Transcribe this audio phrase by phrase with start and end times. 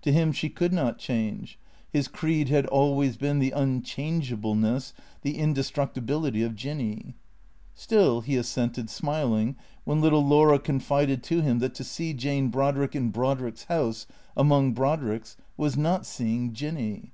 [0.00, 1.58] To him she could not change.
[1.92, 7.14] His creed had always been the unchange ableness, the indestructibility of Jinny.
[7.74, 9.54] Still, he assented, smiling,
[9.84, 14.72] when little Laura confided to him that to see Jane Brodrick in Brodrick's house, among
[14.72, 17.12] Brod ricks, was not seeing Jinny.